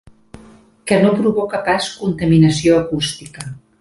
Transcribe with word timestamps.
Que 0.91 0.97
no 1.03 1.11
provoca 1.19 1.61
pas 1.67 1.91
contaminació 1.99 2.79
acústica. 2.81 3.47